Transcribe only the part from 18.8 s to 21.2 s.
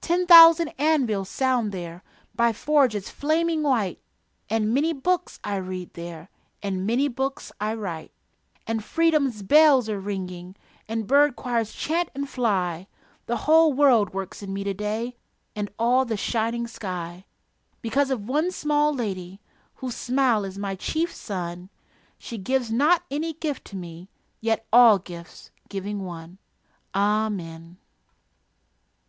lady Whose smile is my chief